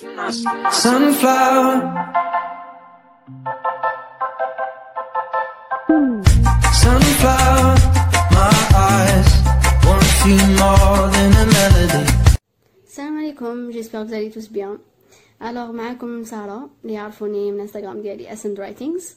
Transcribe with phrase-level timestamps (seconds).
[0.00, 1.75] Sunflower.
[6.81, 7.75] Sunflower,
[8.31, 9.29] my eyes
[9.85, 12.05] want to see more than a melody.
[12.87, 14.79] السلام عليكم جيسبر vous allez tous bien
[15.41, 19.15] alors معاكم سارة اللي يعرفوني من انستغرام ديالي اسند رايتينغز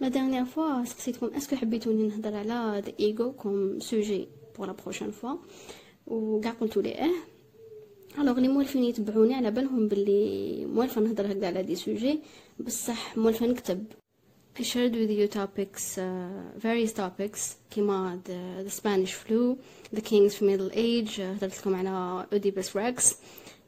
[0.00, 4.28] لا ديرنيير فوا سقسيتكم اسكو حبيتوني نهضر على ذا ايجو كوم سوجي
[4.58, 5.34] بور لا بروشين فوا
[6.06, 7.10] وكاع قلتوا لي اه
[8.28, 12.20] alors les مولفين يتبعوني على بالهم باللي موالفه نهضر هكذا على des sujets.
[12.60, 13.84] بصح موالفه نكتب
[14.58, 17.56] I shared with you topics, uh, various topics.
[17.70, 19.56] كيما the, the Spanish flu,
[19.96, 23.14] the king's middle age, هضرت لكم على Oedipus Rex.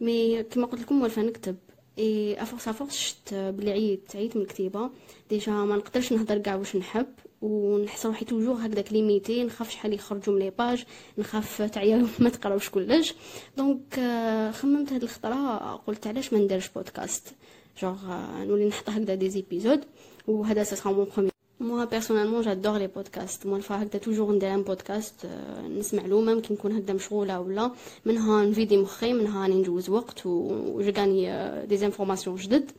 [0.01, 1.57] mais كيما قلت لكم موالفه نكتب
[1.99, 4.91] et à force à force شفت بلي عييت عييت من الكتيبة.
[5.31, 7.07] déjà ما نقدرش نهضر كاع واش نحب.
[7.43, 10.85] ونحس روحي toujours هكذاك limitée نخاف شحال يخرجوا من les pages
[11.19, 11.83] نخاف تاع
[12.19, 13.15] ما تقراوش كلش.
[13.57, 17.35] donc آه، خممت هاد الخطرة قلت علاش ما نديرش podcast؟
[17.83, 17.97] genre
[18.45, 19.85] نولي نحط هكذا des épisodes
[20.29, 25.25] وهذا ça mon premier moi personnellement j'adore les podcasts موالفة هكذا toujours ندير un podcast
[25.25, 27.71] آه، نسمع له même كي نكون هكذا مشغولة ولا
[28.05, 32.71] منها نفيدي مخي منها راني نجوز وقت و جاني des informations جدد.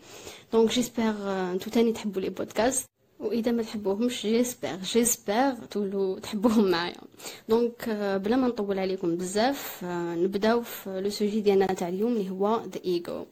[0.54, 1.14] donc j'espère
[1.52, 2.92] انتو تاني تحبوا les podcasts
[3.22, 7.02] وإذا ما تحبوهمش j'espère j'espère تولوا تحبوهم معايا.
[7.50, 12.12] donc آه، بلا ما نطول عليكم بزاف آه، نبداو في le sujet ديالنا تاع اليوم
[12.14, 13.26] اللي هو the ego.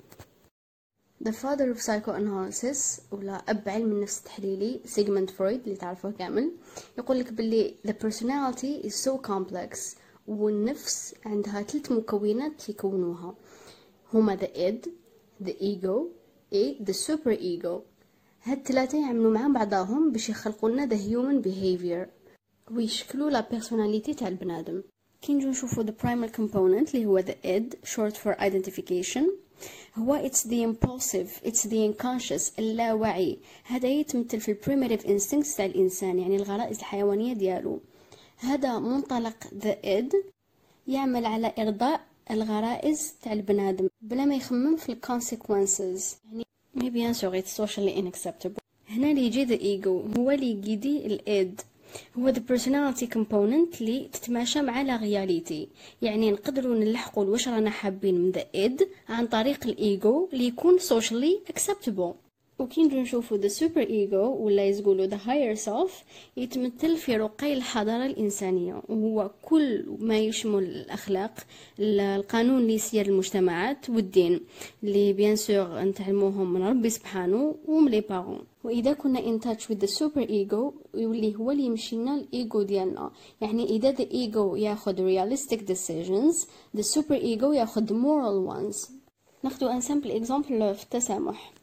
[1.28, 6.52] The father of psychoanalysis ولا أب علم النفس التحليلي سيغموند فرويد اللي تعرفوه كامل
[6.98, 9.96] يقول لك باللي the personality is so complex
[10.28, 13.36] والنفس عندها ثلاث مكونات يكونوها.
[14.14, 14.90] هما the id
[15.46, 15.88] the ego
[16.54, 17.89] و the super ego.
[18.50, 22.10] هاد الثلاثة يعملوا مع بعضهم باش يخلقوا لنا the human behavior.
[22.72, 24.84] ويشكلوا لا بيرسوناليتي تاع البنادم.
[25.22, 29.24] كي نجو نشوفو the primal component اللي هو the id short for identification
[29.98, 33.40] هو it's the impulsive it's the unconscious اللاوعي.
[33.64, 37.80] هذا يتمثل في primitive instincts تاع الإنسان يعني الغرائز الحيوانية ديالو.
[38.38, 40.16] هذا منطلق the id
[40.88, 42.02] يعمل على إرضاء
[42.32, 46.46] الغرائز تاع البنادم بلا ما يخمم في ال consequences يعني
[46.76, 48.60] mais bien sûr it's socially unacceptable.
[48.90, 51.62] هنا اللي يجي the ego هو اللي يجيدي ال id
[52.20, 55.68] هو the personality component اللي تتماشى مع la réalité
[56.02, 61.52] يعني نقدروا نلحقوا واش رانا حابين من the id عن طريق الايجو اللي يكون socially
[61.54, 62.29] acceptable.
[62.60, 65.92] وكي نجو نشوفو the super ego ولا يقولوا the higher self
[66.38, 71.34] يتمثل في رقي الحضارة الإنسانية وهو كل ما يشمل الأخلاق
[71.80, 74.40] القانون اللي يسير المجتمعات والدين
[74.84, 79.88] اللي bien sûr نتعلموهم من ربي سبحانه ومن les parents وإذا كنا touch with the
[79.88, 83.12] super ego واللي هو اللي يمشي لنا الايجو ديالنا
[83.42, 86.46] يعني إذا the ego ياخذ realistic decisions
[86.78, 88.90] the super ego ياخذ moral ones.
[89.44, 91.54] ناخدو un simple exemple في التسامح.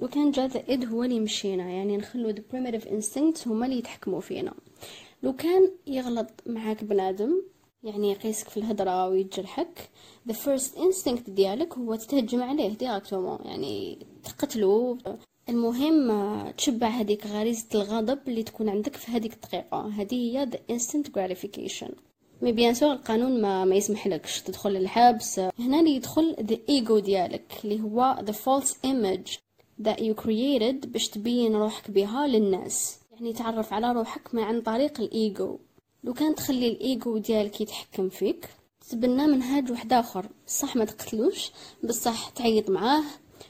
[0.00, 1.70] لو كان جا the id هو اللي يمشينا.
[1.70, 4.54] يعني نخلو the primitive instincts هما اللي يتحكموا فينا.
[5.22, 7.42] لو كان يغلط معاك بنادم
[7.82, 9.90] يعني يقيسك في الهضرة ويجرحك
[10.28, 14.98] the first instinct ديالك هو تتهجم عليه directement يعني تقتلو.
[15.48, 16.10] المهم
[16.50, 19.88] تشبع هذيك غريزة الغضب اللي تكون عندك في هذيك الدقيقة.
[19.88, 21.90] هذه هي the instant gratification.
[22.42, 26.92] mais bien sûr القانون ما ما يسمح لكش تدخل الحبس هنا اللي يدخل the ego
[26.92, 29.38] ديالك اللي هو the false image.
[29.82, 32.98] That you created باش تبين روحك بها للناس.
[33.12, 35.58] يعني تعرف على روحك من عن طريق الايجو
[36.04, 38.48] لو كان تخلي الايجو ديالك يتحكم فيك
[38.90, 40.26] تبنى منهاج واحد آخر.
[40.46, 41.50] صح ما تقتلوش
[41.84, 43.02] بصح تعيط معاه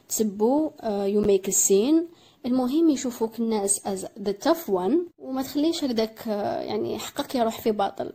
[0.09, 2.07] تسبو you make a scene
[2.47, 6.29] المهم يشوفوك الناس as the tough one وما تخليش هكذاك uh,
[6.69, 8.13] يعني حقك يروح في باطل.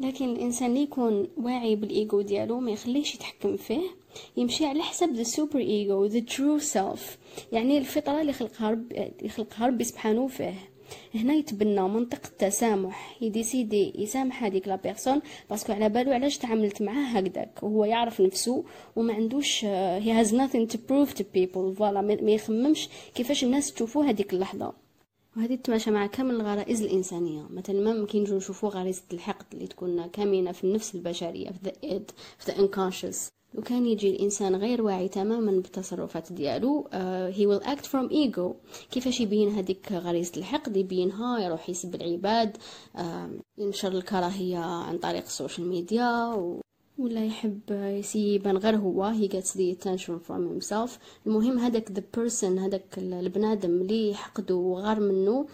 [0.00, 3.82] لكن الإنسان اللي يكون واعي بالايجو ديالو ما يخليش يتحكم فيه.
[4.36, 7.00] يمشي على حسب the super ego the true self.
[7.52, 10.54] يعني الفطرة اللي خلقها رب اللي خلقها ربي سبحانه فيه.
[11.14, 13.22] هنا يتبنى منطق التسامح.
[13.22, 17.62] يديسيدي يسامح هذيك la personne parce que على بالو علاش تعاملت معاه هكذاك.
[17.62, 18.64] وهو يعرف نفسه
[18.96, 21.76] وما عندوش he has nothing to prove to people.
[21.76, 24.72] voilà ما يخممش كيفاش الناس تشوفوه هذيك اللحظة.
[25.36, 27.46] وهذه تتماشى مع كامل الغرائز الإنسانية.
[27.50, 32.12] مثلا ما نجو نشوفو غريزة الحقد اللي تكون كامنة في النفس البشرية في the id
[32.38, 33.41] في the unconscious.
[33.54, 36.88] لو كان يجي الإنسان غير واعي تماما بالتصرفات ديالو
[37.32, 38.54] he will act from ego.
[38.90, 42.56] كيفاش يبين هذيك غريزة الحقد؟ يبينها يروح يسب العباد
[42.96, 43.00] uh,
[43.58, 46.60] ينشر الكراهية عن طريق ال social media و...
[46.98, 47.60] ولا يحب
[48.14, 49.12] يبان غير هو.
[49.12, 50.90] He gets the attention from himself.
[51.26, 55.46] المهم هذاك the person هذاك البنادم اللي حقده غار منه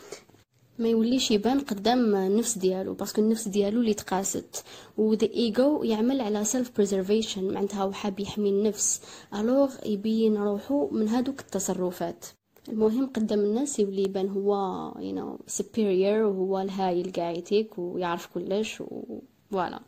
[0.78, 4.64] ما يوليش يبان قدام النفس ديالو parce que النفس ديالو اللي تقاست.
[4.98, 9.00] و the ego يعمل على self preservation معناتها هو حاب يحمي النفس.
[9.34, 12.24] alors يبين روحو من هادوك التصرفات.
[12.68, 14.52] المهم قدام الناس يولي يبان هو
[14.96, 19.18] you know superior وهو الهايل قاعيتك ويعرف كلش و
[19.50, 19.80] voilà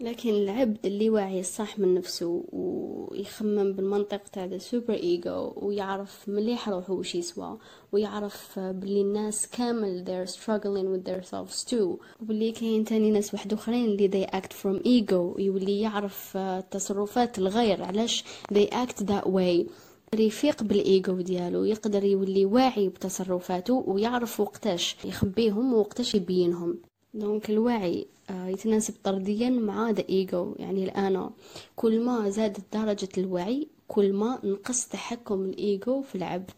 [0.00, 6.68] لكن العبد اللي واعي صح من نفسه ويخمم بالمنطق تاع ال super ego ويعرف مليح
[6.68, 7.58] روحه وش يسوى
[7.92, 11.98] ويعرف باللي الناس كامل they're struggling with themselves too.
[12.20, 16.38] وباللي كاين تاني ناس واحد آخرين اللي they act from ego يولي يعرف
[16.70, 19.66] تصرفات الغير علاش they act that way.
[20.14, 26.78] يفيق بالإيجو ديالو يقدر يولي واعي بتصرفاته ويعرف وقتاش يخبيهم ووقتاش يبينهم.
[27.16, 31.30] donc الوعي آه، يتناسب طرديا مع the ego يعني الانا
[31.76, 36.50] كل ما زادت درجة الوعي كل ما نقص تحكم الإيجو في العبد.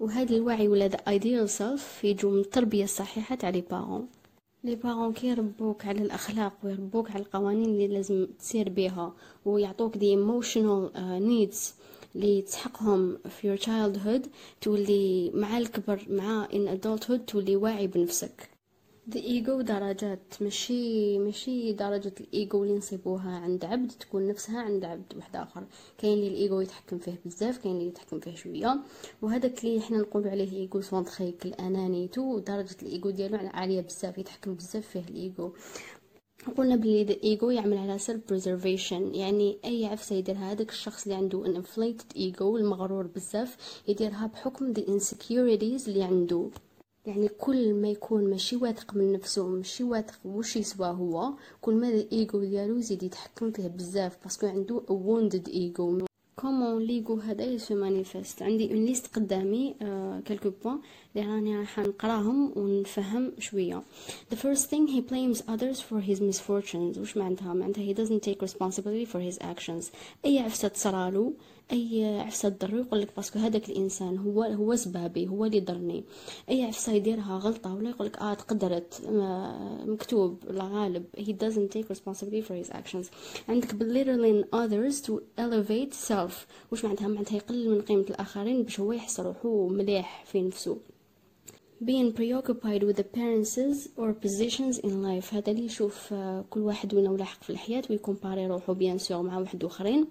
[0.00, 4.08] وهذا الوعي ولا the ideal self يجو من التربية الصحيحة تاع les parents
[4.64, 10.10] les parents كي يربوك على الأخلاق ويربوك على القوانين اللي لازم تسير بها ويعطوك des
[10.10, 10.90] emotional
[11.28, 11.74] needs
[12.16, 14.28] اللي تحقهم في your childhood
[14.60, 18.57] تولي مع الكبر مع in adulthood تولي واعي بنفسك.
[19.16, 20.34] Ego درجات.
[20.40, 25.64] ماشي ماشي درجة الإيجو اللي نصيبوها عند عبد تكون نفسها عند عبد واحد آخر.
[25.98, 28.80] كاين اللي الإيجو يتحكم فيه بزاف كاين اللي يتحكم فيه شوية.
[29.22, 35.04] وهذاك اللي حنا نقول عليه égocentrique الانانيتو درجة الإيجو ديالو عاليه بزاف يتحكم بزاف فيه
[35.08, 35.50] الإيجو.
[36.56, 41.14] قلنا بلي the ego يعمل على self preservation يعني أي عفسة يديرها هذاك الشخص اللي
[41.14, 43.56] عنده an inflated ego المغرور بزاف
[43.88, 46.50] يديرها بحكم the insecurities اللي عنده.
[47.06, 51.88] يعني كل ما يكون ماشي واثق من نفسه ماشي واثق وش يسوى هو كل ما
[51.88, 55.98] الايجو ديالو يزيد يتحكم فيه بزاف parce que عنده wounded ego
[56.36, 59.74] comment l'ego هذا il se manifeste عندي une liste قدامي
[60.24, 60.80] quelques points
[61.16, 63.82] اللي راني راح نقراهم ونفهم شوية.
[64.30, 66.98] The first thing he blames others for his misfortunes.
[66.98, 69.84] وش معناتها؟ معناتها he doesn't take responsibility for his actions.
[70.24, 71.32] أي عفسة تصرالو؟
[71.72, 76.04] أي عفسة تضرو يقول لك باسكو هذاك الإنسان هو هو سبابي هو اللي ضرني
[76.50, 79.00] أي عفسة يديرها غلطة ولا يقول لك آه تقدرت
[79.86, 83.06] مكتوب لا غالب he doesn't take responsibility for his actions.
[83.48, 86.32] عندك belittling others to elevate self.
[86.72, 90.76] وش معناتها؟ معناتها يقلل من قيمة الآخرين باش هو يحس روحو مليح في نفسه.
[91.84, 95.34] Being preoccupied with appearances or positions in life.
[95.34, 96.14] هذا اللي يشوف
[96.50, 100.06] كل واحد وين لاحق في الحياة ويكومباري روحو bien sûr مع واحد آخرين.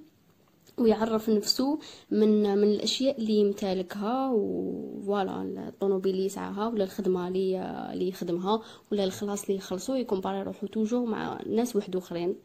[0.78, 1.80] ويعرف نفسه
[2.12, 7.62] من من الأشياء اللي يمتلكها و voilà الطوموبيل اللي يسعاها ولا الخدمة اللي
[7.94, 8.62] اللي يخدمها
[8.92, 12.36] ولا الخلاص اللي يخلصو يكومباري روحو toujours مع ناس واحد أخرين.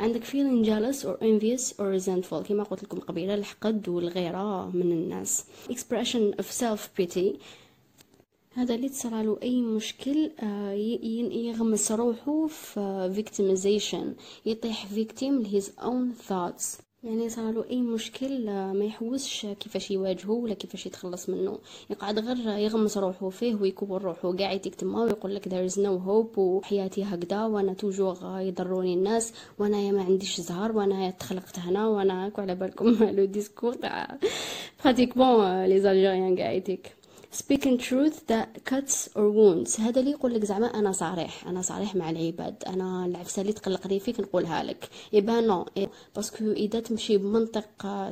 [0.00, 5.44] عندك feeling jealous or envious or resentful كما قلت لكم قبيلة الحقد والغيرة من الناس.
[5.70, 7.38] Expression of self pity
[8.56, 10.72] هذا اللي تصرالو أي مشكل آه،
[11.32, 16.85] يغمس روحه في victimization يطيح victim his own thoughts.
[17.04, 21.58] يعني صارلو أي مشكل ما يحوسش كيفاش يواجهه ولا كيفاش يتخلص منه.
[21.90, 24.36] يقعد غير يغمس روحه فيه ويكبر روحه.
[24.36, 29.80] قاعد يكتما ويقول لك there is no hope وحياتي هكذا وأنا توجور يضروني الناس وأنا
[29.80, 34.18] يا ما عنديش زهر وأنا تخلقت هنا وأنا على بالكم لو ديسكور تاع
[34.84, 36.78] pratiquement les Algériens قاعدين
[37.42, 39.80] speaking truth that cuts or wounds.
[39.80, 44.00] هذا اللي يقول لك زعما أنا صريح أنا صريح مع العباد أنا العفسه اللي تقلقني
[44.00, 44.88] فيك نقولها لك.
[45.12, 45.66] bah non
[46.16, 47.66] parce que إذا تمشي بمنطق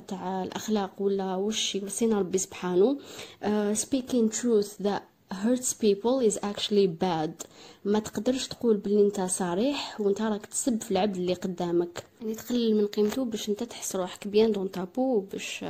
[0.08, 2.98] تاع الأخلاق ولا وش يوصينا ربي سبحانه
[3.42, 5.02] uh, speaking truth that
[5.44, 7.46] hurts people is actually bad.
[7.84, 12.04] ما تقدرش تقول بلي أنت صريح وأنت راك تسب في العبد اللي قدامك.
[12.22, 15.64] يعني تقلل من قيمته باش أنت تحس روحك bien dans ta peau باش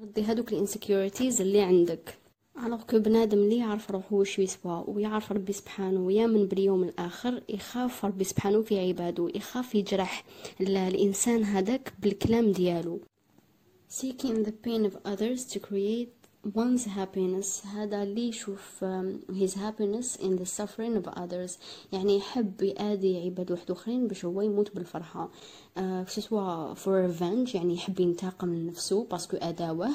[0.00, 2.21] تردي هذوك ال insecurities اللي عندك.
[2.58, 8.04] alors كو بنادم اللي يعرف روحو واش يسوى ويعرف ربي سبحانه ويامن باليوم الآخر يخاف
[8.04, 10.24] ربي سبحانه في عباده يخاف يجرح
[10.60, 13.00] الإنسان هذاك بالكلام ديالو.
[13.88, 18.84] Seeking the pain of others to create one's happiness هذا اللي يشوف
[19.30, 21.58] his happiness in the suffering of others.
[21.92, 25.30] يعني يحب يأذي عباد واحد اخرين باش هو يموت بالفرحة.
[26.06, 29.90] soit for revenge يعني يحب ينتقم لنفسه parce que أذاوه.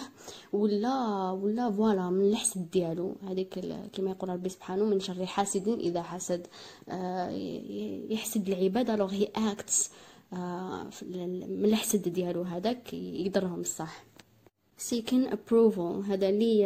[0.54, 3.16] ولا ولا voilà من الحسد ديالو.
[3.28, 3.60] هذيك
[3.94, 6.48] كما يقول ربي سبحانه من شر حاسد إذا حسد.
[6.90, 7.30] آه،
[8.10, 9.92] يحسد العباد alors he acts
[11.02, 14.04] من الحسد ديالو هذاك يضرهم الصح.
[14.80, 16.06] Seeking approval.
[16.10, 16.62] هذا اللي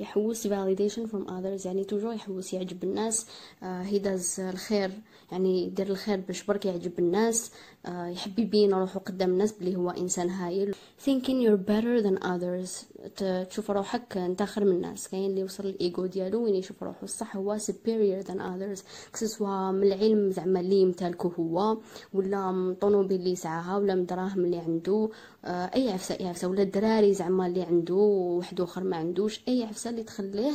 [0.00, 1.66] يحوس validation from others.
[1.66, 3.26] يعني toujours يحوس يعجب الناس.
[3.62, 4.90] uh, he does الخير
[5.32, 7.50] يعني يدير الخير باش برك يعجب الناس.
[7.86, 10.74] uh, يحب يبين روحو قدام الناس بلي هو إنسان هايل.
[11.06, 12.84] Thinking you're better than others.
[13.16, 15.08] تشوف روحك أنت خير من الناس.
[15.08, 18.82] كاين اللي وصل الايجو ديالو وين يشوف روحو الصح هو superior than others.
[19.12, 21.78] كسوا من العلم زعما اللي يمتلكو هو
[22.14, 24.06] ولا من اللي يسعاها ولا من
[24.44, 25.10] اللي عنده.
[25.44, 26.48] آه، أي عفسة أي عفسة.
[26.48, 30.52] ولا الدراري زعما اللي عنده واحد آخر ما عندوش أي عفسة اللي تخليه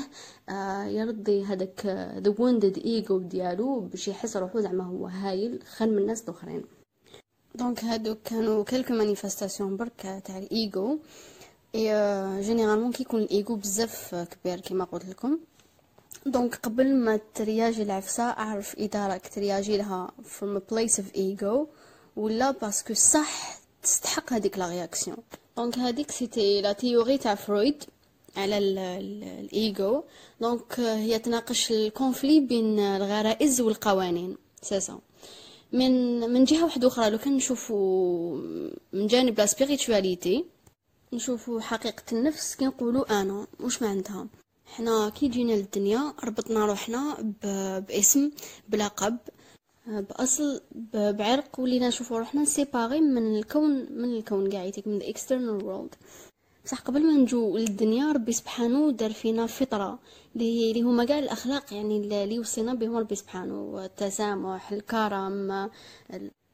[0.50, 1.86] آه، يرضي هذاك
[2.26, 6.64] the wounded ego ديالو باش يحس روحو زعما هو هايل خير من الناس الآخرين.
[7.56, 10.98] donc هادو كانوا quelques manifestations برك تاع ال ego
[11.76, 15.38] et généralement كيكون الايجو بزاف كبير كيما قلت لكم.
[16.26, 21.68] donc قبل ما ترياجي العفسة أعرف اذا راك ترياجي لها from a place of ego
[22.16, 25.18] ولا parce que صح تستحق هذيك la réaction
[25.58, 27.84] donc هذيك c'était la théorie تاع فرويد
[28.38, 30.04] على ال ego
[30.42, 34.98] donc هي تناقش ال conflit بين الغرائز والقوانين سي
[35.74, 38.38] من من جهه واحدة أخرى لو كان نشوفوا
[38.94, 40.46] من جانب la spiritualité
[41.14, 44.28] نشوفوا حقيقه النفس كنقولوا أنا واش معناتها
[44.66, 47.34] حنا كي جينا للدنيا ربطنا روحنا
[47.88, 48.32] باسم
[48.70, 49.18] بلقب
[50.00, 50.62] بأصل
[50.94, 55.96] بعرق ولينا نشوفوا روحنا séparés من الكون من الكون قاعدتك من ال external world
[56.66, 60.00] بصح قبل ما نجو للدنيا ربي سبحانه دار فينا فطرة
[60.36, 65.70] اللي هما كاع الأخلاق يعني اللي وصينا بهم ربي سبحانه التسامح الكرم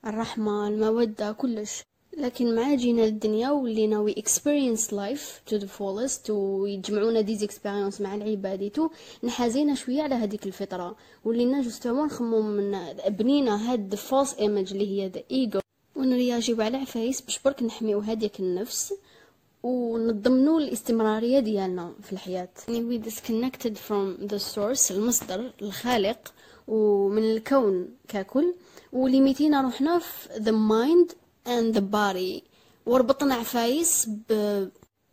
[0.05, 1.81] الرحمة المودة كلش.
[2.17, 8.15] لكن مع جينا للدنيا ولينا we experience life to the fullest ويجمعونا these experiences مع
[8.15, 8.89] العباديتو
[9.23, 10.95] نحازينا شوية على هذيك الفطرة.
[11.25, 12.77] ولينا justement نخمو من
[13.09, 15.59] بنينا هاد false image اللي هي the ego
[15.95, 18.93] ون réagiو على عفايس باش برك نحميو هذيك النفس
[19.63, 22.49] ونضمنوا الاستمرارية ديالنا في الحياة.
[22.67, 26.33] يعني we disconnected from the source المصدر الخالق
[26.67, 28.53] ومن الكون ككل.
[28.93, 31.15] و limitينا روحنا في the mind
[31.47, 32.43] and the body
[32.85, 34.09] وربطنا عفايس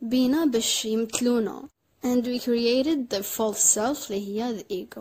[0.02, 1.62] بينا باش يمثلونا
[2.04, 5.00] and we created the false self اللي هي the ego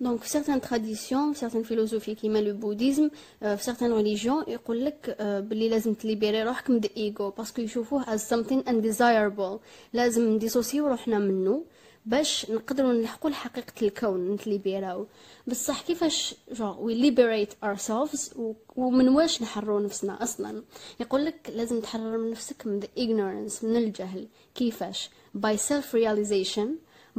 [0.00, 5.16] donc في certaines traditions في certaines philosophies كيما le bouddhisme في certaines religions يقول لك
[5.20, 9.58] باللي لازم ت libérer روحك من ال ego parce que يشوفوه as something undesirable
[9.92, 11.64] لازم ن dissociو روحنا منه
[12.06, 15.06] باش نقدروا نلحقوا لحقيقة الكون نت libéraو
[15.46, 18.36] بصح كيفاش do we liberate ourselves
[18.76, 20.62] ومن واش نحرروا نفسنا أصلا؟
[21.00, 24.28] يقول لك لازم تحرر من نفسك من the ignorance من الجهل.
[24.54, 26.68] كيفاش؟ By self realization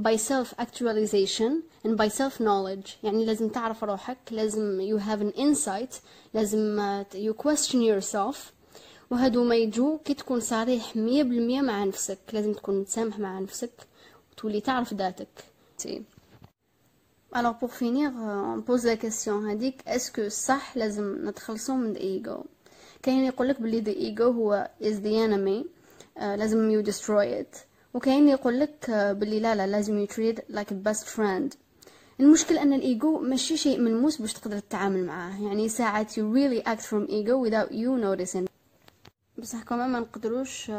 [0.02, 1.52] by self actualization
[1.86, 5.96] and by self knowledge يعني لازم تعرف روحك لازم you have an insight
[6.34, 8.38] لازم you question yourself.
[9.12, 12.18] وهادو ما يجو كي تكون صريح مية بالمية مع نفسك.
[12.34, 13.72] لازم تكون متسامح مع نفسك.
[14.34, 15.28] وتولي تعرف ذاتك
[17.36, 18.12] Alors pour finir,
[18.56, 22.46] on pose la question هذيك est-ce que صح لازم نتخلصوا من ego
[23.04, 25.66] كاين يقولك بلي the ego هو is the enemy
[26.18, 27.58] uh, لازم you destroy it.
[27.94, 31.54] وكاين يقول لك باللي لا لا لازم you treat it like best friend
[32.20, 36.82] المشكل أن الإيجو ماشي شيء ملموس باش تقدر تتعامل معاه يعني ساعات you really act
[36.82, 38.53] from ego without you noticing.
[39.38, 40.72] بصح كمان ما نقدروش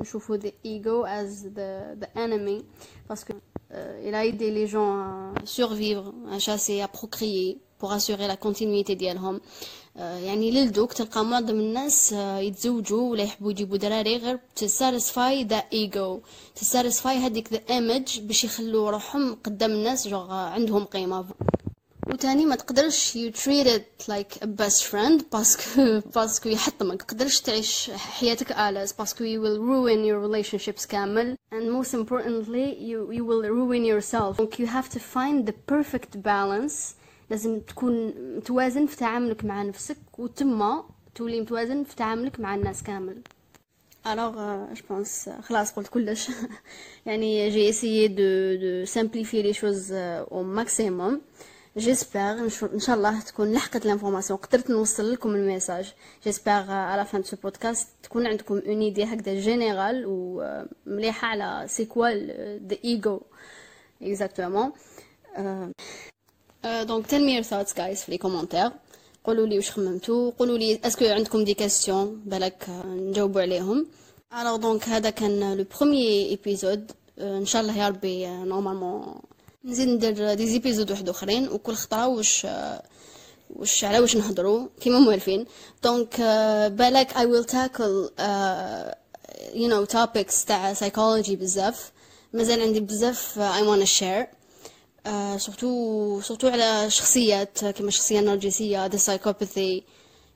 [0.00, 2.62] نشوفو the ego as the, the enemy
[3.08, 3.34] parce que
[4.04, 9.40] aidé les gens à survivre à chasser à procréer pour assurer la continuité ديالهم.
[9.96, 16.20] يعني للدوك تلقى معظم الناس يتزوجوا ولا يحبوا يجيبوا دراري غير to satisfy the ego
[16.54, 21.24] to satisfy هذيك the image باش يخلوا روحهم قدام الناس جو عندهم قيمة.
[22.12, 27.02] وتاني ما تقدرش you treat it like a best friend parce que parce que يحطمك
[27.02, 32.76] تقدرش تعيش حياتك آلس parce que you will ruin your relationships كامل and most importantly
[32.80, 36.94] you, you will ruin yourself you have to find the perfect balance
[37.30, 43.22] لازم تكون متوازن في تعاملك مع نفسك وتما تولي متوازن في تعاملك مع الناس كامل
[44.06, 46.28] euh, je pense خلاص قلت كلش
[47.06, 53.86] يعني j'ai essayé de de simplifier les choses euh, j'espère ان شاء الله تكون لحقت
[53.86, 55.92] ال information قدرت نوصل لكم ال message
[56.24, 61.84] j'espère à la fin ce podcast تكون عندكم une idée هكذا générale ومليحه على c'est
[61.84, 62.08] quoi
[62.68, 63.20] the ego
[64.02, 64.72] exactement
[66.64, 68.70] donc tell me thoughts guys في les commentaires
[69.24, 73.86] قولوا لي واش خممتوا قولوا لي est-ce que عندكم des questions بالك نجاوبوا عليهم
[74.40, 79.14] alors donc هذا كان le premier épisode ان شاء الله يا ربي normalement
[79.64, 82.46] نزيد ندير des épisodes واحد أخرين وكل خطره واش
[83.50, 85.46] واش على واش نهضروا كيما موالفين.
[85.84, 86.20] donc
[86.78, 88.10] بالك I will tackle
[89.54, 91.92] you know topics تاع سايكولوجي بزاف.
[92.32, 94.26] مازال عندي بزاف I wanna share
[95.36, 99.82] surtout surtout على شخصيات كيما الشخصيه النرجسيه the psychopathy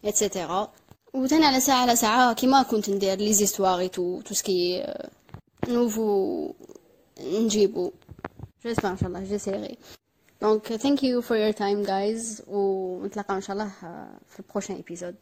[0.04, 0.72] et cetera
[1.14, 4.86] وثاني على ساعة على ساعة كيما كنت ندير les histoires tout tout ce qui
[5.68, 6.52] est nouveau
[7.20, 7.92] نجيبو.
[8.66, 9.78] j'espère ان شاء الله j'essaierai
[10.42, 13.70] donc thank you for your time guys ونتلاقاو ان شاء الله
[14.26, 15.14] في البروشين ايبيزود